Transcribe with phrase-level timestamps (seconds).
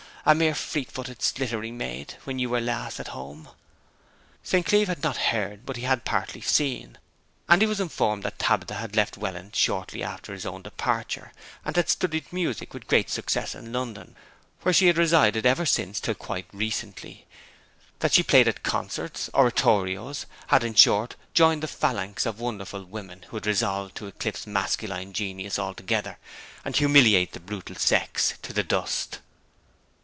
[0.23, 3.49] a mere fleet footed, slittering maid when you were last home.'
[4.43, 4.63] St.
[4.63, 6.99] Cleeve had not heard, but he had partly seen,
[7.49, 11.31] and he was informed that Tabitha had left Welland shortly after his own departure,
[11.65, 14.15] and had studied music with great success in London,
[14.61, 17.25] where she had resided ever since till quite recently;
[17.97, 23.23] that she played at concerts, oratorios had, in short, joined the phalanx of Wonderful Women
[23.29, 26.19] who had resolved to eclipse masculine genius altogether,
[26.63, 29.17] and humiliate the brutal sex to the dust.